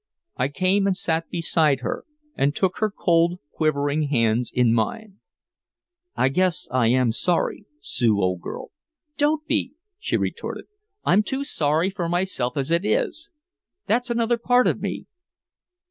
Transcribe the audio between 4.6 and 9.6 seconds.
mine: "I guess I am sorry, Sue old girl" "Don't